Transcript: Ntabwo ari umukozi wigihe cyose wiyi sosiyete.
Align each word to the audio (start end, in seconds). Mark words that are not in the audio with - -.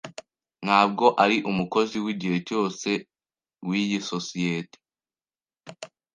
Ntabwo 0.65 1.05
ari 1.23 1.37
umukozi 1.49 1.95
wigihe 2.03 2.37
cyose 2.47 2.89
wiyi 3.67 3.99
sosiyete. 4.09 4.77